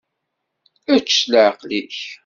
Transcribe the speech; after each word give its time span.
Ečč 0.95 1.09
s 1.21 1.27
leεqel-ik. 1.31 1.97